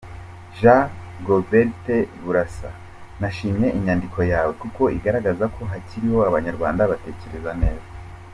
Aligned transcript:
Jean 0.59 0.89
Golbert 1.25 1.85
Burasa, 2.23 2.69
nashyimye 3.19 3.67
inyandiko 3.77 4.19
yawe, 4.31 4.51
kuko 4.61 4.81
igaragaza 4.97 5.45
ko 5.55 5.61
hakiriho 5.71 6.19
Abanyarwanda 6.29 6.89
batekereza 6.91 7.51
neza. 7.61 7.87